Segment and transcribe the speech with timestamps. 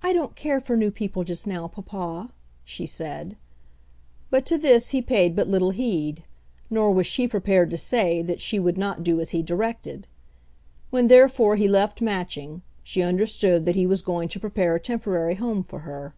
[0.00, 2.30] "I don't care for new people just now, papa,"
[2.64, 3.36] she said.
[4.30, 6.22] But to this he paid but little heed;
[6.70, 10.06] nor was she prepared to say that she would not do as he directed.
[10.90, 15.34] When therefore he left Matching, she understood that he was going to prepare a temporary
[15.34, 16.14] home for her.